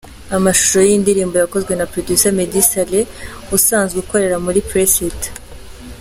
Amashusho 0.37 0.79
y’iyi 0.81 1.01
ndirimbo 1.03 1.35
yakozwe 1.43 1.73
na 1.75 1.89
Producer 1.91 2.31
Meddy 2.37 2.61
Saleh 2.69 3.07
usanzwe 3.57 3.97
ukorera 4.03 4.37
muri 4.45 4.59
Press 4.69 4.93
it. 5.07 5.19